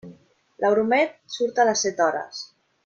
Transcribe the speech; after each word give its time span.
L'Euromed 0.63 1.13
surt 1.37 1.63
a 1.65 1.69
les 1.71 1.87
set 1.87 2.05
hores. 2.07 2.45